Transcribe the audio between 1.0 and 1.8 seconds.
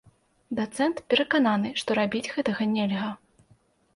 перакананы,